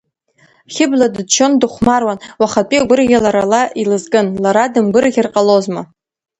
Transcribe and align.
Хьыбла 0.73 1.07
дыччон, 1.15 1.51
дыхәмаруан, 1.61 2.19
уахатәи 2.39 2.79
агәырӷьара 2.81 3.43
лара 3.51 3.63
илызкын, 3.81 4.27
лара 4.43 4.63
дымгәырӷьар 4.73 5.27
ҟалозма. 5.33 5.81